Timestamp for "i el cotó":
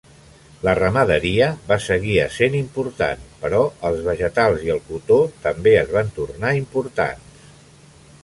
4.69-5.17